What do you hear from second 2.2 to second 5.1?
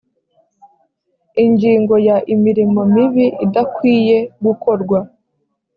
imirimo mibi idakwiye gukorwa